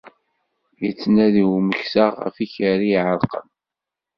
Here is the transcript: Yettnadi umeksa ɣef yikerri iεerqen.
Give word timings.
Yettnadi 0.83 1.43
umeksa 1.57 2.05
ɣef 2.23 2.35
yikerri 2.39 2.89
iεerqen. 2.91 3.47